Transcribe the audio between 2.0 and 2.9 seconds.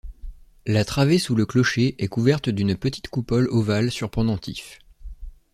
est couverte d'une